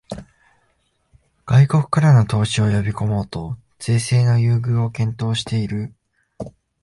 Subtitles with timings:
[1.45, 5.93] 外国からの投資を呼びこもうと税制の優遇を検討している